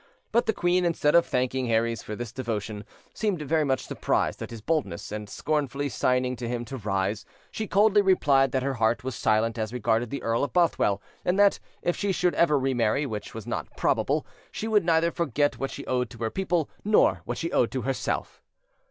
But 0.31 0.47
the 0.47 0.51
queen, 0.53 0.83
instead 0.83 1.13
of 1.13 1.27
thanking 1.27 1.67
Herries 1.67 2.01
for 2.03 2.15
this 2.15 2.31
devotion, 2.31 2.85
seemed 3.13 3.43
very 3.43 3.63
much 3.63 3.85
surprised 3.85 4.41
at 4.41 4.49
his 4.49 4.59
boldness, 4.59 5.11
and 5.11 5.29
scornfully 5.29 5.89
signing 5.89 6.35
to 6.37 6.47
him 6.47 6.65
to 6.65 6.77
rise, 6.77 7.23
she 7.51 7.67
coldly 7.67 8.01
replied 8.01 8.51
that 8.51 8.63
her 8.63 8.73
heart 8.73 9.03
was 9.03 9.13
silent 9.13 9.59
as 9.59 9.71
regarded 9.71 10.09
the 10.09 10.23
Earl 10.23 10.43
of 10.43 10.53
Bothwell, 10.53 11.03
and 11.23 11.37
that, 11.37 11.59
if 11.83 11.95
she 11.95 12.11
should 12.11 12.33
ever 12.33 12.57
re 12.57 12.73
marry, 12.73 13.05
which 13.05 13.35
was 13.35 13.45
not 13.45 13.77
probable, 13.77 14.25
she 14.51 14.67
would 14.67 14.83
neither 14.85 15.11
forget 15.11 15.59
what 15.59 15.69
she 15.69 15.85
owed 15.85 16.09
to 16.09 16.17
her 16.23 16.31
people 16.31 16.67
nor 16.83 17.21
what 17.25 17.37
she 17.37 17.51
owed 17.51 17.69
to 17.73 17.83
herself. 17.83 18.41